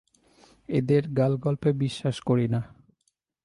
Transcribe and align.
এদের 0.69 1.03
গালগল্পে 1.09 1.69
বিশ্বাস 1.73 2.17
করি 2.19 2.47
না। 2.47 2.61